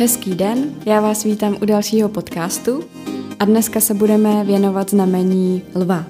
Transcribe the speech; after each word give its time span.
Hezký 0.00 0.34
den, 0.34 0.74
já 0.86 1.00
vás 1.00 1.24
vítám 1.24 1.56
u 1.62 1.64
dalšího 1.64 2.08
podcastu 2.08 2.84
a 3.38 3.44
dneska 3.44 3.80
se 3.80 3.94
budeme 3.94 4.44
věnovat 4.44 4.90
znamení 4.90 5.62
lva. 5.74 6.04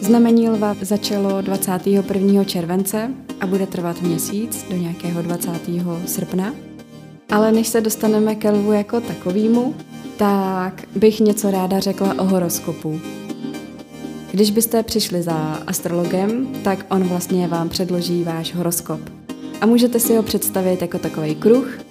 Znamení 0.00 0.48
lva 0.48 0.76
začalo 0.80 1.42
21. 1.42 2.44
července 2.44 3.10
a 3.40 3.46
bude 3.46 3.66
trvat 3.66 4.02
měsíc 4.02 4.66
do 4.70 4.76
nějakého 4.76 5.22
20. 5.22 5.50
srpna. 6.06 6.54
Ale 7.30 7.52
než 7.52 7.68
se 7.68 7.80
dostaneme 7.80 8.34
ke 8.34 8.50
lvu 8.50 8.72
jako 8.72 9.00
takovýmu, 9.00 9.74
tak 10.16 10.82
bych 10.96 11.20
něco 11.20 11.50
ráda 11.50 11.80
řekla 11.80 12.14
o 12.18 12.24
horoskopu. 12.24 13.00
Když 14.32 14.50
byste 14.50 14.82
přišli 14.82 15.22
za 15.22 15.62
astrologem, 15.66 16.46
tak 16.64 16.86
on 16.90 17.04
vlastně 17.04 17.48
vám 17.48 17.68
předloží 17.68 18.24
váš 18.24 18.54
horoskop. 18.54 19.00
A 19.60 19.66
můžete 19.66 20.00
si 20.00 20.16
ho 20.16 20.22
představit 20.22 20.82
jako 20.82 20.98
takový 20.98 21.34
kruh, 21.34 21.87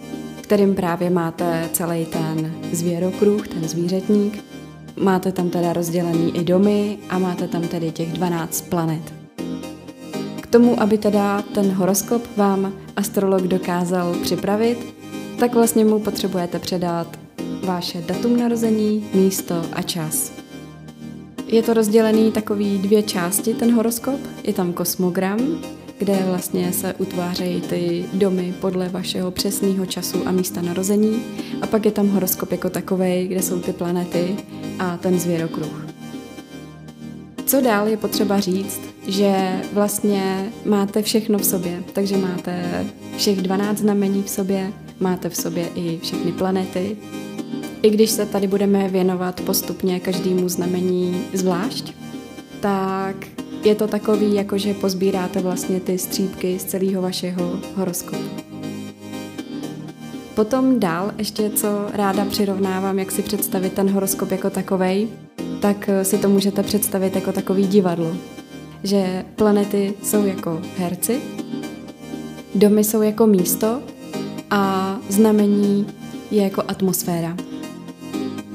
kterým 0.48 0.76
právě 0.76 1.10
máte 1.10 1.70
celý 1.74 2.06
ten 2.06 2.54
zvěrokruh, 2.72 3.48
ten 3.48 3.68
zvířetník. 3.68 4.44
Máte 5.00 5.32
tam 5.32 5.50
teda 5.50 5.74
rozdělený 5.74 6.38
i 6.38 6.44
domy 6.44 6.98
a 7.10 7.20
máte 7.20 7.48
tam 7.48 7.62
tedy 7.62 7.92
těch 7.92 8.14
12 8.14 8.62
planet. 8.62 9.14
K 10.42 10.48
tomu, 10.48 10.82
aby 10.82 10.98
teda 10.98 11.42
ten 11.42 11.72
horoskop 11.72 12.38
vám 12.38 12.74
astrolog 12.96 13.42
dokázal 13.42 14.16
připravit, 14.22 14.94
tak 15.40 15.54
vlastně 15.54 15.86
mu 15.86 16.00
potřebujete 16.00 16.60
předat 16.60 17.20
vaše 17.66 18.02
datum 18.02 18.38
narození, 18.38 19.06
místo 19.14 19.66
a 19.74 19.82
čas. 19.82 20.32
Je 21.48 21.64
to 21.64 21.74
rozdělený 21.74 22.32
takový 22.32 22.78
dvě 22.78 23.04
části, 23.04 23.54
ten 23.54 23.76
horoskop. 23.76 24.20
Je 24.44 24.54
tam 24.54 24.74
kosmogram, 24.74 25.40
kde 26.00 26.24
vlastně 26.26 26.74
se 26.74 26.94
utvářejí 26.94 27.62
ty 27.62 28.06
domy 28.14 28.54
podle 28.62 28.90
vašeho 28.90 29.32
přesného 29.32 29.86
času 29.86 30.28
a 30.28 30.32
místa 30.32 30.62
narození. 30.62 31.24
A 31.62 31.68
pak 31.68 31.86
je 31.86 31.92
tam 31.92 32.10
horoskop 32.10 32.52
jako 32.52 32.70
takový, 32.70 33.28
kde 33.28 33.42
jsou 33.42 33.60
ty 33.60 33.74
planety 33.74 34.36
a 34.80 34.98
ten 34.98 35.20
zvěrokruh. 35.20 35.88
Co 37.46 37.62
dál 37.62 37.88
je 37.88 37.98
potřeba 37.98 38.40
říct, 38.40 38.82
že 39.08 39.62
vlastně 39.74 40.52
máte 40.66 41.02
všechno 41.02 41.40
v 41.40 41.46
sobě, 41.46 41.84
takže 41.94 42.18
máte 42.18 42.86
všech 43.18 43.42
12 43.42 43.78
znamení 43.78 44.24
v 44.24 44.30
sobě, 44.30 44.74
máte 45.00 45.30
v 45.30 45.36
sobě 45.36 45.70
i 45.76 46.00
všechny 46.04 46.32
planety. 46.32 46.98
I 47.82 47.90
když 47.90 48.10
se 48.10 48.26
tady 48.26 48.48
budeme 48.48 48.90
věnovat 48.90 49.42
postupně 49.42 50.00
každému 50.00 50.50
znamení 50.50 51.22
zvlášť, 51.34 51.94
tak 52.60 53.16
je 53.68 53.76
to 53.76 53.88
takový, 53.88 54.36
jako 54.36 54.58
že 54.58 54.74
pozbíráte 54.74 55.40
vlastně 55.40 55.80
ty 55.80 55.98
střípky 55.98 56.60
z 56.60 56.64
celého 56.64 57.02
vašeho 57.02 57.60
horoskopu. 57.76 58.24
Potom 60.36 60.80
dál 60.80 61.12
ještě 61.18 61.50
co 61.50 61.68
ráda 61.94 62.26
přirovnávám, 62.26 63.00
jak 63.00 63.12
si 63.12 63.22
představit 63.22 63.74
ten 63.74 63.90
horoskop 63.90 64.32
jako 64.32 64.50
takovej, 64.50 65.08
tak 65.60 65.90
si 66.04 66.18
to 66.18 66.30
můžete 66.30 66.64
představit 66.64 67.16
jako 67.16 67.32
takový 67.32 67.68
divadlo. 67.68 68.16
Že 68.84 69.26
planety 69.36 69.94
jsou 70.04 70.26
jako 70.26 70.62
herci, 70.78 71.20
domy 72.56 72.84
jsou 72.84 73.02
jako 73.02 73.28
místo 73.28 73.82
a 74.50 74.96
znamení 75.10 75.88
je 76.32 76.44
jako 76.44 76.64
atmosféra. 76.68 77.38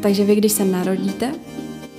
Takže 0.02 0.24
vy, 0.24 0.36
když 0.36 0.52
se 0.52 0.64
narodíte, 0.64 1.34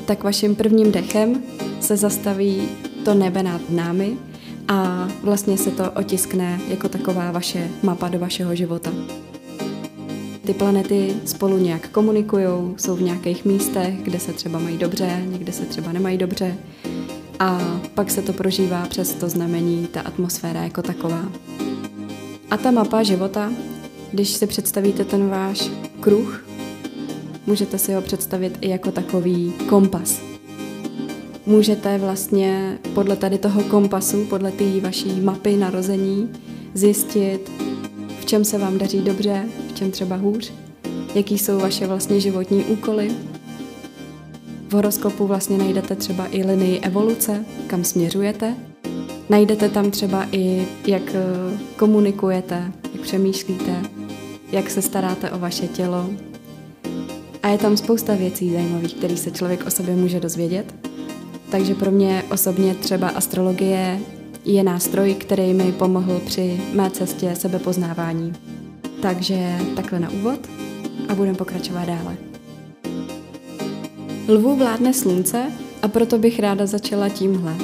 tak 0.06 0.24
vaším 0.24 0.56
prvním 0.56 0.92
dechem 0.92 1.44
se 1.80 1.98
zastaví 1.98 2.70
to 3.04 3.14
nebe 3.14 3.44
nad 3.44 3.62
námi 3.70 4.18
a 4.68 5.08
vlastně 5.24 5.58
se 5.58 5.72
to 5.72 5.92
otiskne 5.92 6.60
jako 6.68 6.90
taková 6.90 7.32
vaše 7.32 7.70
mapa 7.84 8.10
do 8.10 8.20
vašeho 8.20 8.56
života. 8.56 8.92
Ty 10.46 10.54
planety 10.54 11.16
spolu 11.26 11.58
nějak 11.58 11.90
komunikují, 11.90 12.48
jsou 12.78 12.96
v 12.96 13.02
nějakých 13.02 13.46
místech, 13.46 13.94
kde 14.04 14.20
se 14.20 14.34
třeba 14.34 14.60
mají 14.60 14.78
dobře, 14.78 15.24
někde 15.26 15.52
se 15.52 15.66
třeba 15.66 15.92
nemají 15.92 16.18
dobře 16.18 16.58
a 17.40 17.80
pak 17.94 18.12
se 18.12 18.22
to 18.22 18.34
prožívá 18.34 18.86
přes 18.86 19.14
to 19.14 19.30
znamení, 19.30 19.88
ta 19.92 20.02
atmosféra 20.02 20.64
jako 20.64 20.82
taková. 20.82 21.26
A 22.52 22.58
ta 22.58 22.72
mapa 22.72 23.04
života, 23.04 23.52
když 24.12 24.30
si 24.30 24.48
představíte 24.48 25.06
ten 25.06 25.30
váš 25.30 25.72
kruh, 26.00 26.46
můžete 27.46 27.78
si 27.78 27.94
ho 27.94 28.02
představit 28.02 28.58
i 28.62 28.70
jako 28.70 28.92
takový 28.92 29.54
kompas, 29.70 30.33
můžete 31.46 31.98
vlastně 31.98 32.80
podle 32.94 33.16
tady 33.16 33.38
toho 33.38 33.64
kompasu, 33.64 34.26
podle 34.26 34.52
té 34.52 34.80
vaší 34.82 35.22
mapy 35.22 35.58
narození 35.58 36.30
zjistit, 36.74 37.52
v 38.20 38.26
čem 38.26 38.46
se 38.46 38.58
vám 38.58 38.78
daří 38.78 39.02
dobře, 39.02 39.46
v 39.70 39.74
čem 39.74 39.92
třeba 39.92 40.16
hůř, 40.16 40.54
jaký 41.16 41.38
jsou 41.38 41.60
vaše 41.60 41.88
vlastně 41.88 42.20
životní 42.20 42.64
úkoly. 42.64 43.12
V 44.70 44.74
horoskopu 44.74 45.28
vlastně 45.28 45.58
najdete 45.58 45.96
třeba 45.96 46.28
i 46.32 46.44
linii 46.44 46.80
evoluce, 46.80 47.46
kam 47.68 47.84
směřujete. 47.84 48.56
Najdete 49.30 49.70
tam 49.70 49.92
třeba 49.92 50.28
i, 50.32 50.68
jak 50.88 51.02
eh, 51.16 51.58
komunikujete, 51.76 52.72
jak 52.94 53.02
přemýšlíte, 53.02 53.84
jak 54.52 54.70
se 54.70 54.82
staráte 54.82 55.32
o 55.32 55.40
vaše 55.40 55.68
tělo. 55.68 56.10
A 57.44 57.48
je 57.48 57.58
tam 57.58 57.78
spousta 57.78 58.16
věcí 58.16 58.54
zajímavých, 58.54 58.94
které 58.94 59.18
se 59.18 59.32
člověk 59.32 59.68
o 59.68 59.72
sobě 59.72 59.96
může 59.96 60.20
dozvědět. 60.20 60.76
Takže 61.54 61.76
pro 61.76 61.92
mě 61.92 62.24
osobně 62.32 62.76
třeba 62.76 63.08
astrologie 63.08 64.00
je 64.46 64.64
nástroj, 64.64 65.14
který 65.14 65.54
mi 65.54 65.72
pomohl 65.72 66.22
při 66.26 66.62
mé 66.74 66.90
cestě 66.90 67.36
sebepoznávání. 67.36 68.34
Takže 69.02 69.58
takhle 69.76 70.00
na 70.00 70.10
úvod 70.10 70.40
a 71.10 71.16
budeme 71.16 71.38
pokračovat 71.38 71.86
dále. 71.86 72.18
Lvu 74.28 74.56
vládne 74.56 74.94
slunce 74.94 75.52
a 75.82 75.88
proto 75.88 76.18
bych 76.18 76.40
ráda 76.40 76.66
začala 76.66 77.10
tímhle. 77.10 77.56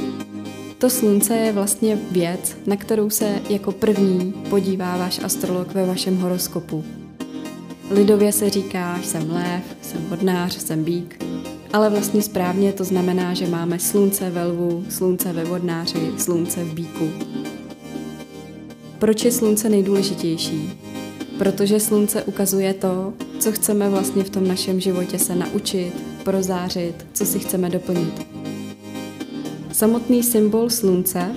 To 0.77 0.89
slunce 0.89 1.35
je 1.35 1.51
vlastně 1.51 1.97
věc, 2.11 2.57
na 2.67 2.75
kterou 2.75 3.09
se 3.09 3.39
jako 3.50 3.71
první 3.71 4.33
podívá 4.50 4.97
váš 4.97 5.19
astrolog 5.23 5.73
ve 5.73 5.85
vašem 5.85 6.17
horoskopu. 6.17 6.83
Lidově 7.91 8.31
se 8.31 8.50
říká, 8.50 9.00
jsem 9.03 9.31
lév, 9.31 9.63
jsem 9.81 10.06
vodnář, 10.09 10.57
jsem 10.57 10.83
bík, 10.83 11.28
ale 11.74 11.90
vlastně 11.90 12.22
správně 12.22 12.74
to 12.74 12.84
znamená, 12.84 13.34
že 13.34 13.47
máme 13.47 13.80
slunce 13.80 14.30
ve 14.30 14.46
lvu, 14.46 14.85
slunce 14.90 15.34
ve 15.34 15.46
vodnáři, 15.46 16.12
slunce 16.18 16.63
v 16.63 16.74
bíku. 16.74 17.09
Proč 19.00 19.25
je 19.25 19.31
slunce 19.31 19.69
nejdůležitější? 19.69 20.80
Protože 21.38 21.80
slunce 21.80 22.24
ukazuje 22.24 22.74
to, 22.74 23.13
co 23.40 23.52
chceme 23.52 23.90
vlastně 23.90 24.24
v 24.24 24.30
tom 24.30 24.47
našem 24.47 24.80
životě 24.80 25.19
se 25.19 25.35
naučit, 25.35 25.94
prozářit, 26.24 27.06
co 27.13 27.25
si 27.25 27.40
chceme 27.40 27.69
doplnit. 27.69 28.28
Samotný 29.72 30.24
symbol 30.24 30.69
slunce 30.69 31.31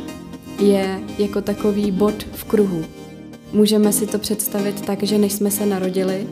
je 0.58 1.00
jako 1.18 1.42
takový 1.42 1.90
bod 1.90 2.26
v 2.32 2.44
kruhu. 2.44 2.84
Můžeme 3.52 3.92
si 3.92 4.06
to 4.06 4.18
představit 4.18 4.80
tak, 4.80 5.02
že 5.02 5.18
než 5.18 5.32
jsme 5.32 5.50
se 5.50 5.66
narodili, 5.66 6.26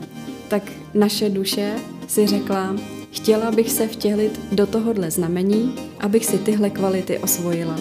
tak 0.47 0.63
naše 0.93 1.29
duše 1.29 1.75
si 2.07 2.27
řekla, 2.27 2.75
Chtěla 3.11 3.51
bych 3.51 3.71
se 3.71 3.87
vtělit 3.87 4.39
do 4.51 4.67
tohohle 4.67 5.11
znamení, 5.11 5.75
abych 5.99 6.25
si 6.25 6.37
tyhle 6.37 6.69
kvality 6.69 7.17
osvojila. 7.17 7.79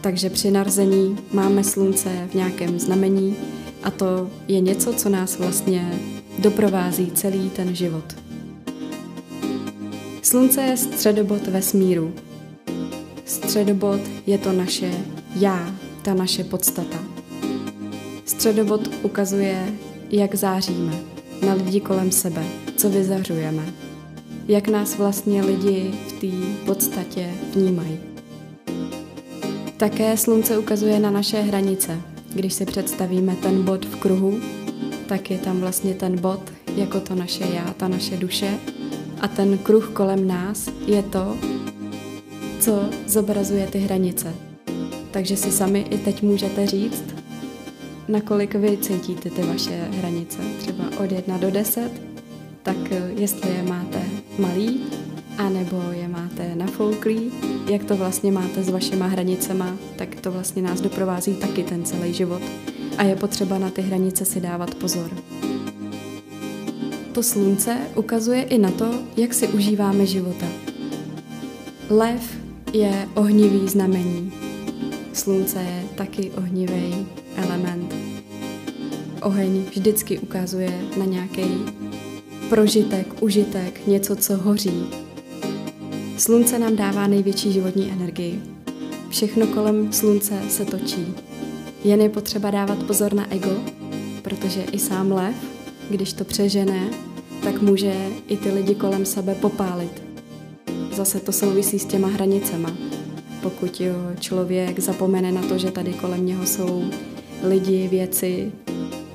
Takže 0.00 0.30
při 0.30 0.50
narození 0.50 1.18
máme 1.32 1.64
slunce 1.64 2.28
v 2.30 2.34
nějakém 2.34 2.78
znamení 2.78 3.36
a 3.82 3.90
to 3.90 4.30
je 4.48 4.60
něco, 4.60 4.92
co 4.92 5.08
nás 5.08 5.38
vlastně 5.38 5.92
doprovází 6.38 7.10
celý 7.10 7.50
ten 7.50 7.76
život. 7.76 8.16
Slunce 10.22 10.62
je 10.62 10.76
středobod 10.76 11.46
vesmíru. 11.46 12.12
Středobod 13.24 14.00
je 14.26 14.38
to 14.38 14.52
naše 14.52 14.94
já, 15.36 15.74
ta 16.02 16.14
naše 16.14 16.44
podstata. 16.44 16.98
Středobod 18.24 18.90
ukazuje, 19.02 19.72
jak 20.10 20.34
záříme 20.34 20.98
na 21.46 21.54
lidi 21.54 21.80
kolem 21.80 22.12
sebe, 22.12 22.44
co 22.76 22.90
vyzařujeme, 22.90 23.85
jak 24.48 24.68
nás 24.68 24.96
vlastně 24.98 25.42
lidi 25.42 25.90
v 26.08 26.12
té 26.12 26.64
podstatě 26.66 27.30
vnímají. 27.54 27.98
Také 29.76 30.16
slunce 30.16 30.58
ukazuje 30.58 31.00
na 31.00 31.10
naše 31.10 31.40
hranice. 31.40 32.00
Když 32.34 32.52
si 32.52 32.66
představíme 32.66 33.36
ten 33.36 33.62
bod 33.62 33.84
v 33.84 33.96
kruhu, 33.96 34.40
tak 35.06 35.30
je 35.30 35.38
tam 35.38 35.60
vlastně 35.60 35.94
ten 35.94 36.20
bod 36.20 36.40
jako 36.76 37.00
to 37.00 37.14
naše 37.14 37.44
já, 37.54 37.74
ta 37.76 37.88
naše 37.88 38.16
duše. 38.16 38.58
A 39.20 39.28
ten 39.28 39.58
kruh 39.58 39.90
kolem 39.92 40.26
nás 40.26 40.68
je 40.86 41.02
to, 41.02 41.36
co 42.60 42.90
zobrazuje 43.06 43.66
ty 43.66 43.78
hranice. 43.78 44.34
Takže 45.10 45.36
si 45.36 45.52
sami 45.52 45.80
i 45.80 45.98
teď 45.98 46.22
můžete 46.22 46.66
říct, 46.66 47.04
nakolik 48.08 48.54
vy 48.54 48.76
cítíte 48.76 49.30
ty 49.30 49.42
vaše 49.42 49.88
hranice. 49.98 50.38
Třeba 50.58 50.84
od 51.04 51.12
1 51.12 51.38
do 51.38 51.50
10, 51.50 51.90
tak 52.62 52.76
jestli 53.16 53.50
je 53.50 53.62
máte 53.62 54.05
malý, 54.38 54.80
anebo 55.38 55.82
je 55.90 56.08
máte 56.08 56.54
nafouklý, 56.54 57.32
jak 57.70 57.84
to 57.84 57.96
vlastně 57.96 58.32
máte 58.32 58.62
s 58.62 58.68
vašima 58.68 59.06
hranicema, 59.06 59.76
tak 59.96 60.14
to 60.20 60.32
vlastně 60.32 60.62
nás 60.62 60.80
doprovází 60.80 61.34
taky 61.34 61.62
ten 61.62 61.84
celý 61.84 62.12
život. 62.12 62.42
A 62.98 63.02
je 63.02 63.16
potřeba 63.16 63.58
na 63.58 63.70
ty 63.70 63.82
hranice 63.82 64.24
si 64.24 64.40
dávat 64.40 64.74
pozor. 64.74 65.10
to 67.12 67.22
slunce 67.22 67.76
ukazuje 67.94 68.42
i 68.42 68.58
na 68.58 68.70
to, 68.70 68.94
jak 69.16 69.34
si 69.34 69.48
užíváme 69.48 70.06
života. 70.06 70.46
Lev 71.90 72.36
je 72.72 73.08
ohnivý 73.14 73.68
znamení. 73.68 74.32
Slunce 75.12 75.62
je 75.62 75.84
taky 75.94 76.30
ohnivý 76.30 77.06
element. 77.36 77.94
Oheň 79.22 79.64
vždycky 79.70 80.18
ukazuje 80.18 80.80
na 80.98 81.04
nějaký 81.04 81.42
prožitek, 82.48 83.06
užitek, 83.20 83.86
něco, 83.86 84.16
co 84.16 84.36
hoří. 84.36 84.86
Slunce 86.16 86.58
nám 86.58 86.76
dává 86.76 87.06
největší 87.06 87.52
životní 87.52 87.90
energii. 87.92 88.42
Všechno 89.08 89.46
kolem 89.46 89.92
slunce 89.92 90.42
se 90.48 90.64
točí. 90.64 91.14
Jen 91.84 92.00
je 92.00 92.08
potřeba 92.08 92.50
dávat 92.50 92.82
pozor 92.82 93.14
na 93.14 93.32
ego, 93.32 93.50
protože 94.22 94.62
i 94.62 94.78
sám 94.78 95.12
lev, 95.12 95.34
když 95.90 96.12
to 96.12 96.24
přežene, 96.24 96.90
tak 97.42 97.62
může 97.62 97.94
i 98.28 98.36
ty 98.36 98.50
lidi 98.50 98.74
kolem 98.74 99.06
sebe 99.06 99.34
popálit. 99.34 100.02
Zase 100.92 101.20
to 101.20 101.32
souvisí 101.32 101.78
s 101.78 101.84
těma 101.84 102.08
hranicema. 102.08 102.72
Pokud 103.42 103.80
jo, 103.80 103.94
člověk 104.20 104.80
zapomene 104.80 105.32
na 105.32 105.42
to, 105.42 105.58
že 105.58 105.70
tady 105.70 105.92
kolem 105.92 106.26
něho 106.26 106.46
jsou 106.46 106.84
lidi, 107.42 107.88
věci, 107.88 108.52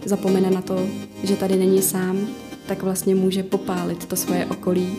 zapomene 0.06 0.52
na 0.52 0.62
to, 0.62 0.88
že 1.24 1.36
tady 1.36 1.56
není 1.56 1.82
sám, 1.82 2.28
tak 2.72 2.84
vlastně 2.84 3.16
může 3.16 3.44
popálit 3.44 4.06
to 4.06 4.16
svoje 4.16 4.46
okolí. 4.46 4.96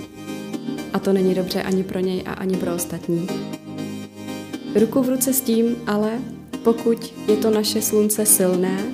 A 0.92 0.98
to 0.98 1.12
není 1.12 1.34
dobře 1.34 1.62
ani 1.62 1.84
pro 1.84 1.98
něj 1.98 2.22
a 2.26 2.32
ani 2.32 2.56
pro 2.56 2.74
ostatní. 2.74 3.28
Ruku 4.74 5.02
v 5.02 5.08
ruce 5.08 5.32
s 5.32 5.40
tím, 5.40 5.76
ale 5.86 6.18
pokud 6.64 7.14
je 7.28 7.36
to 7.36 7.50
naše 7.50 7.82
slunce 7.82 8.26
silné, 8.26 8.84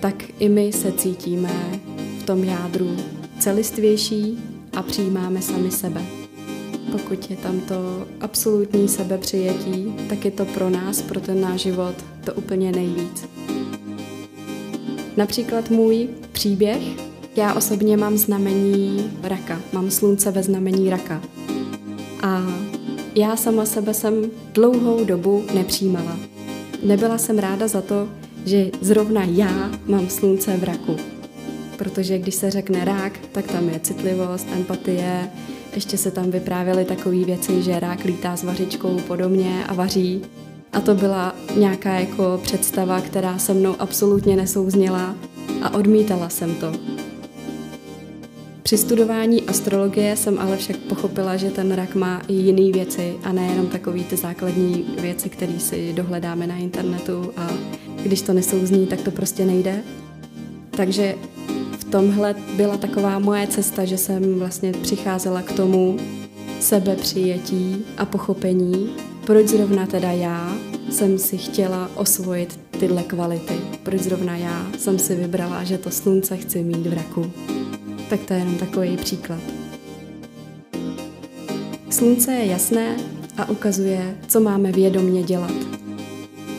tak 0.00 0.24
i 0.38 0.48
my 0.48 0.72
se 0.72 0.92
cítíme 0.92 1.80
v 2.20 2.22
tom 2.22 2.44
jádru 2.44 2.96
celistvější 3.38 4.38
a 4.72 4.82
přijímáme 4.82 5.42
sami 5.42 5.70
sebe. 5.70 6.02
Pokud 6.92 7.30
je 7.30 7.36
tam 7.36 7.60
to 7.60 8.06
absolutní 8.20 8.88
sebepřijetí, 8.88 9.94
tak 10.08 10.24
je 10.24 10.30
to 10.30 10.44
pro 10.44 10.70
nás, 10.70 11.02
pro 11.02 11.20
ten 11.20 11.40
náš 11.40 11.60
život, 11.60 11.94
to 12.24 12.34
úplně 12.34 12.72
nejvíc. 12.72 13.28
Například 15.16 15.70
můj 15.70 16.08
příběh, 16.32 17.11
já 17.36 17.54
osobně 17.54 17.96
mám 17.96 18.16
znamení 18.16 19.10
raka, 19.22 19.60
mám 19.72 19.90
slunce 19.90 20.30
ve 20.30 20.42
znamení 20.42 20.90
raka. 20.90 21.22
A 22.22 22.42
já 23.14 23.36
sama 23.36 23.64
sebe 23.64 23.94
jsem 23.94 24.30
dlouhou 24.54 25.04
dobu 25.04 25.44
nepřijímala. 25.54 26.16
Nebyla 26.82 27.18
jsem 27.18 27.38
ráda 27.38 27.68
za 27.68 27.80
to, 27.80 28.08
že 28.44 28.70
zrovna 28.80 29.24
já 29.24 29.70
mám 29.86 30.08
slunce 30.08 30.56
v 30.56 30.64
raku. 30.64 30.96
Protože 31.76 32.18
když 32.18 32.34
se 32.34 32.50
řekne 32.50 32.84
rák, 32.84 33.12
tak 33.32 33.46
tam 33.46 33.68
je 33.68 33.80
citlivost, 33.80 34.46
empatie, 34.52 35.30
ještě 35.74 35.98
se 35.98 36.10
tam 36.10 36.30
vyprávěly 36.30 36.84
takové 36.84 37.24
věci, 37.24 37.62
že 37.62 37.80
rák 37.80 38.04
lítá 38.04 38.36
s 38.36 38.44
vařičkou 38.44 39.00
podobně 39.00 39.64
a 39.68 39.74
vaří. 39.74 40.22
A 40.72 40.80
to 40.80 40.94
byla 40.94 41.34
nějaká 41.56 41.92
jako 41.92 42.40
představa, 42.42 43.00
která 43.00 43.38
se 43.38 43.54
mnou 43.54 43.74
absolutně 43.78 44.36
nesouzněla 44.36 45.14
a 45.62 45.74
odmítala 45.74 46.28
jsem 46.28 46.54
to. 46.54 46.72
Při 48.72 48.78
studování 48.78 49.42
astrologie 49.42 50.16
jsem 50.16 50.38
ale 50.38 50.56
však 50.56 50.76
pochopila, 50.76 51.36
že 51.36 51.50
ten 51.50 51.72
rak 51.72 51.94
má 51.94 52.22
i 52.28 52.32
jiné 52.32 52.72
věci 52.72 53.14
a 53.22 53.32
nejenom 53.32 53.66
takové 53.66 54.00
ty 54.00 54.16
základní 54.16 54.84
věci, 55.00 55.28
které 55.28 55.60
si 55.60 55.92
dohledáme 55.92 56.46
na 56.46 56.56
internetu 56.56 57.32
a 57.36 57.50
když 58.02 58.22
to 58.22 58.32
nesouzní, 58.32 58.86
tak 58.86 59.00
to 59.00 59.10
prostě 59.10 59.44
nejde. 59.44 59.82
Takže 60.70 61.14
v 61.78 61.84
tomhle 61.84 62.34
byla 62.56 62.76
taková 62.76 63.18
moje 63.18 63.46
cesta, 63.46 63.84
že 63.84 63.98
jsem 63.98 64.38
vlastně 64.38 64.72
přicházela 64.72 65.42
k 65.42 65.52
tomu 65.52 65.96
sebepřijetí 66.60 67.84
a 67.96 68.04
pochopení, 68.04 68.90
proč 69.26 69.48
zrovna 69.48 69.86
teda 69.86 70.10
já 70.10 70.56
jsem 70.90 71.18
si 71.18 71.38
chtěla 71.38 71.90
osvojit 71.94 72.60
tyhle 72.80 73.02
kvality. 73.02 73.54
Proč 73.82 74.00
zrovna 74.00 74.36
já 74.36 74.66
jsem 74.78 74.98
si 74.98 75.14
vybrala, 75.14 75.64
že 75.64 75.78
to 75.78 75.90
slunce 75.90 76.36
chci 76.36 76.62
mít 76.62 76.86
v 76.86 76.92
raku. 76.92 77.32
Tak 78.12 78.24
to 78.24 78.32
je 78.32 78.38
jenom 78.38 78.58
takový 78.58 78.96
příklad. 78.96 79.40
Slunce 81.90 82.32
je 82.32 82.46
jasné 82.46 82.96
a 83.36 83.48
ukazuje, 83.48 84.18
co 84.28 84.40
máme 84.40 84.72
vědomně 84.72 85.22
dělat. 85.22 85.52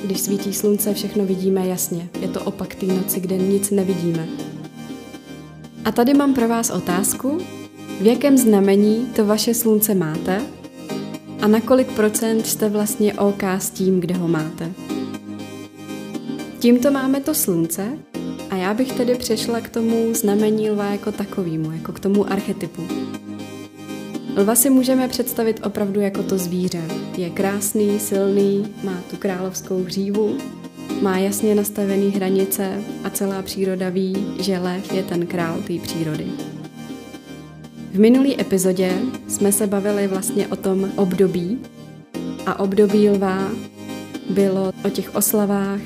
Když 0.04 0.20
svítí 0.20 0.54
slunce, 0.54 0.94
všechno 0.94 1.26
vidíme 1.26 1.68
jasně. 1.68 2.10
Je 2.22 2.28
to 2.28 2.42
opak 2.42 2.76
té 2.76 2.86
noci, 2.86 3.20
kde 3.20 3.38
nic 3.38 3.72
nevidíme. 3.72 4.28
A 5.86 5.92
tady 5.92 6.14
mám 6.14 6.34
pro 6.34 6.48
vás 6.48 6.70
otázku, 6.70 7.38
v 8.02 8.06
jakém 8.06 8.38
znamení 8.38 9.06
to 9.16 9.26
vaše 9.26 9.54
slunce 9.54 9.96
máte 9.96 10.42
a 11.42 11.48
na 11.48 11.62
kolik 11.62 11.88
procent 11.88 12.48
jste 12.48 12.70
vlastně 12.70 13.14
OK 13.14 13.44
s 13.44 13.70
tím, 13.70 14.00
kde 14.00 14.16
ho 14.16 14.28
máte. 14.28 14.72
Tímto 16.60 16.92
máme 16.92 17.22
to 17.22 17.34
slunce 17.34 17.98
a 18.54 18.56
já 18.56 18.74
bych 18.74 18.92
tedy 18.92 19.16
přešla 19.16 19.62
k 19.62 19.70
tomu 19.70 20.14
znamení 20.14 20.70
lva 20.70 20.86
jako 20.86 21.12
takovému, 21.12 21.72
jako 21.72 21.92
k 21.92 22.00
tomu 22.00 22.32
archetypu. 22.32 22.82
Lva 24.36 24.56
si 24.56 24.70
můžeme 24.70 25.08
představit 25.08 25.60
opravdu 25.66 26.02
jako 26.02 26.24
to 26.24 26.38
zvíře. 26.38 26.82
Je 27.18 27.30
krásný, 27.30 28.00
silný, 28.00 28.68
má 28.84 29.02
tu 29.10 29.18
královskou 29.18 29.84
hřívu, 29.84 30.38
má 31.02 31.18
jasně 31.18 31.56
nastavené 31.56 32.10
hranice 32.10 32.84
a 33.04 33.10
celá 33.10 33.42
příroda 33.42 33.90
ví, 33.90 34.26
že 34.40 34.60
lev 34.60 34.94
je 34.94 35.04
ten 35.04 35.28
král 35.28 35.58
té 35.68 35.74
přírody. 35.84 36.26
V 37.92 38.00
minulý 38.00 38.42
epizodě 38.42 38.92
jsme 39.28 39.52
se 39.52 39.68
bavili 39.68 40.08
vlastně 40.08 40.48
o 40.48 40.56
tom 40.56 40.92
období 40.96 41.60
a 42.46 42.60
období 42.60 43.10
lva 43.10 43.52
bylo 44.30 44.72
o 44.86 44.90
těch 44.90 45.16
oslavách, 45.16 45.80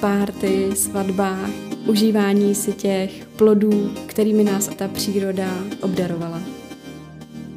párty, 0.00 0.70
svatbách, 0.74 1.69
užívání 1.86 2.54
si 2.54 2.72
těch 2.72 3.26
plodů, 3.36 3.90
kterými 4.06 4.44
nás 4.44 4.68
ta 4.68 4.88
příroda 4.88 5.64
obdarovala. 5.82 6.42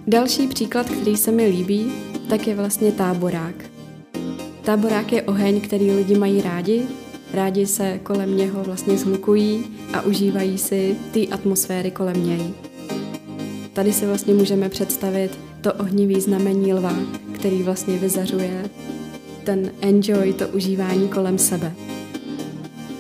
Další 0.08 0.48
příklad, 0.48 0.90
který 0.90 1.18
se 1.18 1.32
mi 1.32 1.48
líbí, 1.48 1.92
tak 2.30 2.48
je 2.48 2.56
vlastně 2.56 2.92
táborák. 2.92 3.56
Táborák 4.64 5.12
je 5.12 5.24
oheň, 5.24 5.62
který 5.62 5.92
lidi 5.92 6.18
mají 6.18 6.42
rádi, 6.42 6.86
rádi 7.34 7.66
se 7.66 8.00
kolem 8.04 8.38
něho 8.38 8.64
vlastně 8.64 8.98
zhlukují 8.98 9.66
a 9.94 10.02
užívají 10.02 10.58
si 10.58 10.96
ty 11.12 11.28
atmosféry 11.28 11.92
kolem 11.92 12.26
něj. 12.26 12.54
Tady 13.74 13.94
si 13.94 14.06
vlastně 14.06 14.34
můžeme 14.34 14.70
představit 14.70 15.40
to 15.62 15.74
ohnivý 15.74 16.22
znamení 16.22 16.74
lva, 16.74 16.96
který 17.32 17.64
vlastně 17.64 17.98
vyzařuje 17.98 18.70
ten 19.44 19.72
enjoy, 19.82 20.34
to 20.34 20.48
užívání 20.48 21.08
kolem 21.08 21.38
sebe. 21.38 21.74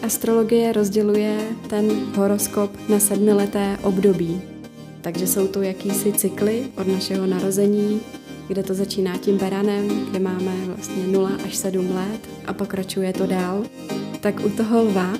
Astrologie 0.03 0.73
rozděluje 0.73 1.39
ten 1.69 1.91
horoskop 2.15 2.71
na 2.89 2.99
sedmileté 2.99 3.77
období. 3.83 4.41
Takže 5.01 5.27
jsou 5.27 5.47
to 5.47 5.61
jakýsi 5.61 6.13
cykly 6.13 6.67
od 6.77 6.87
našeho 6.87 7.25
narození, 7.25 8.01
kde 8.47 8.63
to 8.63 8.73
začíná 8.73 9.17
tím 9.17 9.37
beranem, 9.37 10.05
kde 10.09 10.19
máme 10.19 10.51
vlastně 10.65 11.07
0 11.07 11.31
až 11.45 11.55
7 11.55 11.95
let 11.95 12.29
a 12.45 12.53
pokračuje 12.53 13.13
to 13.13 13.27
dál. 13.27 13.63
Tak 14.19 14.45
u 14.45 14.49
toho 14.49 14.83
lva 14.83 15.13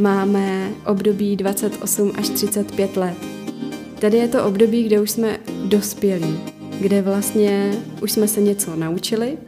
máme 0.00 0.70
období 0.86 1.36
28 1.36 2.12
až 2.18 2.28
35 2.28 2.96
let. 2.96 3.16
Tady 3.98 4.16
je 4.16 4.28
to 4.28 4.44
období, 4.44 4.82
kde 4.82 5.00
už 5.00 5.10
jsme 5.10 5.40
dospělí, 5.64 6.40
kde 6.80 7.02
vlastně 7.02 7.74
už 8.02 8.12
jsme 8.12 8.28
se 8.28 8.40
něco 8.40 8.76
naučili 8.76 9.38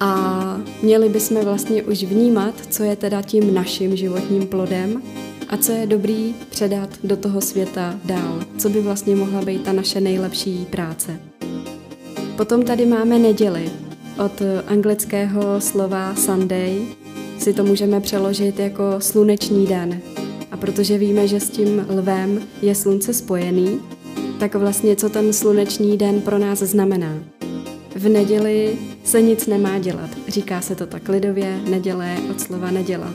a 0.00 0.60
měli 0.82 1.08
bychom 1.08 1.44
vlastně 1.44 1.82
už 1.82 2.04
vnímat, 2.04 2.54
co 2.70 2.82
je 2.82 2.96
teda 2.96 3.22
tím 3.22 3.54
naším 3.54 3.96
životním 3.96 4.46
plodem 4.46 5.02
a 5.48 5.56
co 5.56 5.72
je 5.72 5.86
dobrý 5.86 6.34
předat 6.50 6.90
do 7.04 7.16
toho 7.16 7.40
světa 7.40 7.94
dál, 8.04 8.40
co 8.58 8.68
by 8.68 8.80
vlastně 8.80 9.16
mohla 9.16 9.42
být 9.42 9.62
ta 9.62 9.72
naše 9.72 10.00
nejlepší 10.00 10.66
práce. 10.70 11.20
Potom 12.36 12.62
tady 12.62 12.86
máme 12.86 13.18
neděli. 13.18 13.70
Od 14.24 14.42
anglického 14.66 15.60
slova 15.60 16.14
Sunday 16.14 16.82
si 17.38 17.52
to 17.52 17.64
můžeme 17.64 18.00
přeložit 18.00 18.58
jako 18.58 18.82
sluneční 18.98 19.66
den. 19.66 20.00
A 20.52 20.56
protože 20.56 20.98
víme, 20.98 21.28
že 21.28 21.40
s 21.40 21.50
tím 21.50 21.86
lvem 21.88 22.42
je 22.62 22.74
slunce 22.74 23.14
spojený, 23.14 23.80
tak 24.38 24.54
vlastně 24.54 24.96
co 24.96 25.08
ten 25.08 25.32
sluneční 25.32 25.96
den 25.96 26.20
pro 26.20 26.38
nás 26.38 26.58
znamená. 26.58 27.39
V 28.00 28.08
neděli 28.08 28.78
se 29.04 29.22
nic 29.22 29.46
nemá 29.46 29.78
dělat. 29.78 30.10
Říká 30.28 30.60
se 30.60 30.74
to 30.74 30.86
tak 30.86 31.08
lidově, 31.08 31.60
neděle 31.70 32.16
od 32.30 32.40
slova 32.40 32.70
nedělat. 32.70 33.14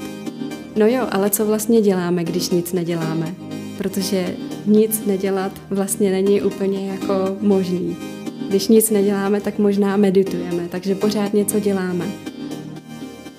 No 0.76 0.88
jo, 0.88 1.08
ale 1.12 1.30
co 1.30 1.46
vlastně 1.46 1.82
děláme, 1.82 2.24
když 2.24 2.50
nic 2.50 2.74
neděláme? 2.74 3.36
Protože 3.78 4.36
nic 4.66 5.06
nedělat 5.06 5.52
vlastně 5.70 6.12
není 6.12 6.42
úplně 6.42 6.88
jako 6.88 7.14
možný. 7.42 7.98
Když 8.50 8.68
nic 8.68 8.90
neděláme, 8.90 9.42
tak 9.42 9.60
možná 9.60 9.98
meditujeme, 9.98 10.68
takže 10.70 10.96
pořád 10.96 11.34
něco 11.34 11.60
děláme. 11.60 12.06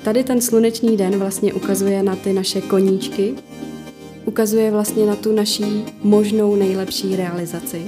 Tady 0.03 0.25
ten 0.25 0.41
sluneční 0.41 0.97
den 0.97 1.19
vlastně 1.19 1.55
ukazuje 1.55 2.03
na 2.03 2.17
ty 2.17 2.33
naše 2.33 2.61
koníčky, 2.61 3.35
ukazuje 4.25 4.71
vlastně 4.71 5.07
na 5.07 5.17
tu 5.17 5.33
naší 5.33 5.85
možnou 6.03 6.57
nejlepší 6.57 7.17
realizaci. 7.17 7.83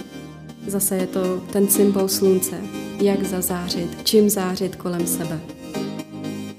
Zase 0.66 0.96
je 0.96 1.06
to 1.06 1.42
ten 1.52 1.68
symbol 1.68 2.08
slunce, 2.08 2.56
jak 3.00 3.24
zazářit, 3.24 3.98
čím 4.04 4.30
zářit 4.30 4.76
kolem 4.76 5.06
sebe. 5.06 5.40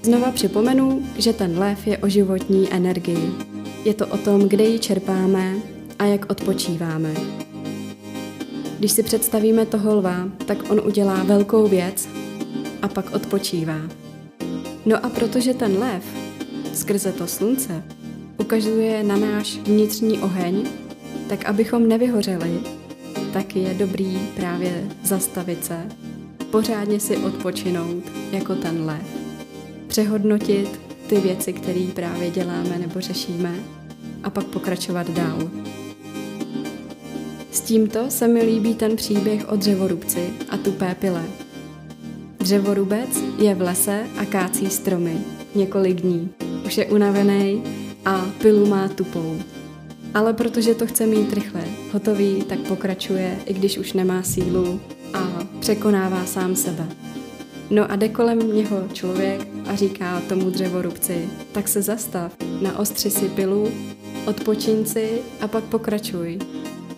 Znova 0.01 0.31
připomenu, 0.31 1.03
že 1.17 1.33
ten 1.33 1.59
lev 1.59 1.87
je 1.87 1.97
o 1.97 2.09
životní 2.09 2.73
energii. 2.73 3.31
Je 3.85 3.93
to 3.93 4.07
o 4.07 4.17
tom, 4.17 4.49
kde 4.49 4.63
ji 4.63 4.79
čerpáme 4.79 5.55
a 5.99 6.05
jak 6.05 6.31
odpočíváme. 6.31 7.13
Když 8.79 8.91
si 8.91 9.03
představíme 9.03 9.65
toho 9.65 9.95
lva, 9.95 10.29
tak 10.45 10.71
on 10.71 10.81
udělá 10.85 11.23
velkou 11.23 11.67
věc 11.67 12.09
a 12.81 12.87
pak 12.87 13.15
odpočívá. 13.15 13.79
No 14.85 15.05
a 15.05 15.09
protože 15.09 15.53
ten 15.53 15.77
lev 15.77 16.03
skrze 16.73 17.11
to 17.11 17.27
slunce 17.27 17.83
ukazuje 18.37 19.03
na 19.03 19.17
náš 19.17 19.57
vnitřní 19.57 20.19
oheň, 20.19 20.67
tak 21.27 21.45
abychom 21.45 21.87
nevyhořeli, 21.87 22.59
tak 23.33 23.55
je 23.55 23.73
dobrý 23.73 24.19
právě 24.35 24.87
zastavit 25.03 25.65
se, 25.65 25.87
pořádně 26.51 26.99
si 26.99 27.17
odpočinout 27.17 28.03
jako 28.31 28.55
ten 28.55 28.85
lev. 28.85 29.03
Přehodnotit 29.87 30.79
ty 31.07 31.19
věci, 31.19 31.53
které 31.53 31.87
právě 31.95 32.29
děláme 32.29 32.77
nebo 32.79 33.01
řešíme 33.01 33.55
a 34.23 34.29
pak 34.29 34.45
pokračovat 34.45 35.09
dál. 35.09 35.49
S 37.51 37.61
tímto 37.61 37.99
se 38.09 38.27
mi 38.27 38.41
líbí 38.41 38.75
ten 38.75 38.95
příběh 38.95 39.49
o 39.49 39.55
dřevorubci 39.55 40.29
a 40.49 40.57
tupé 40.57 40.95
pile. 40.99 41.25
Dřevorubec 42.39 43.09
je 43.39 43.55
v 43.55 43.61
lese 43.61 44.03
a 44.17 44.25
kácí 44.25 44.69
stromy 44.69 45.17
několik 45.55 46.01
dní. 46.01 46.29
Už 46.65 46.77
je 46.77 46.85
unavený 46.85 47.63
a 48.05 48.25
pilu 48.41 48.65
má 48.65 48.87
tupou. 48.87 49.39
Ale 50.13 50.33
protože 50.33 50.75
to 50.75 50.87
chce 50.87 51.05
mít 51.05 51.33
rychle 51.33 51.63
hotový, 51.93 52.43
tak 52.43 52.59
pokračuje, 52.59 53.37
i 53.45 53.53
když 53.53 53.77
už 53.77 53.93
nemá 53.93 54.23
sílu 54.23 54.79
překonává 55.59 56.25
sám 56.25 56.55
sebe. 56.55 56.87
No 57.69 57.91
a 57.91 57.95
jde 57.95 58.09
kolem 58.09 58.55
něho 58.55 58.83
člověk 58.93 59.47
a 59.67 59.75
říká 59.75 60.21
tomu 60.29 60.49
dřevorubci, 60.49 61.29
tak 61.51 61.67
se 61.67 61.81
zastav, 61.81 62.31
naostři 62.61 63.09
si 63.09 63.25
pilu, 63.25 63.71
odpočin 64.25 64.85
si 64.85 65.09
a 65.41 65.47
pak 65.47 65.63
pokračuj. 65.63 66.39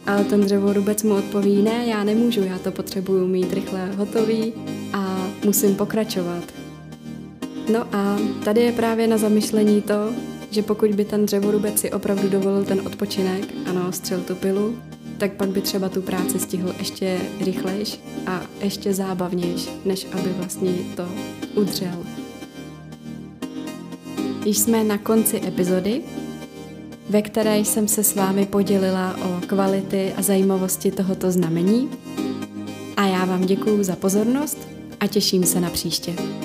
Ale 0.06 0.24
ten 0.24 0.42
dřevorubec 0.42 1.04
mu 1.04 1.16
odpoví, 1.16 1.62
ne, 1.62 1.86
já 1.86 2.04
nemůžu, 2.04 2.44
já 2.44 2.60
to 2.60 2.72
potřebuju 2.72 3.28
mít 3.28 3.54
rychle 3.54 3.92
hotový 3.92 4.54
a 4.94 5.28
musím 5.46 5.76
pokračovat. 5.76 6.44
No 7.72 7.88
a 7.96 8.18
tady 8.44 8.62
je 8.62 8.72
právě 8.72 9.08
na 9.08 9.18
zamyšlení 9.18 9.82
to, 9.82 10.14
že 10.52 10.62
pokud 10.62 10.90
by 10.90 11.06
ten 11.06 11.26
dřevorubec 11.26 11.80
si 11.80 11.92
opravdu 11.92 12.30
dovolil 12.30 12.66
ten 12.66 12.82
odpočinek 12.88 13.46
a 13.70 13.74
naostřil 13.74 14.22
tu 14.22 14.36
pilu, 14.36 14.76
tak 15.22 15.34
pak 15.34 15.50
by 15.50 15.62
třeba 15.62 15.90
tu 15.90 16.02
práci 16.02 16.40
stihl 16.40 16.74
ještě 16.80 17.20
rychlejš 17.40 18.00
a 18.26 18.42
ještě 18.62 18.94
zábavnějš, 18.94 19.70
než 19.86 20.08
aby 20.12 20.30
vlastně 20.30 20.72
to 20.96 21.10
udřel. 21.56 22.04
Již 24.46 24.58
jsme 24.58 24.84
na 24.84 24.98
konci 24.98 25.42
epizody, 25.48 26.02
ve 27.10 27.22
které 27.22 27.60
jsem 27.60 27.88
se 27.88 28.04
s 28.04 28.16
vámi 28.16 28.46
podělila 28.46 29.16
o 29.26 29.42
kvality 29.48 30.14
a 30.18 30.22
zajímavosti 30.22 30.92
tohoto 30.92 31.32
znamení. 31.32 31.90
A 32.98 33.06
já 33.06 33.26
vám 33.26 33.46
děkuju 33.46 33.84
za 33.84 33.96
pozornost 33.96 34.58
a 35.00 35.08
těším 35.08 35.44
se 35.44 35.60
na 35.60 35.70
příště. 35.70 36.41